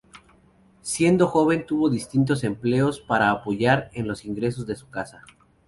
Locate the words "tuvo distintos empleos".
1.67-2.99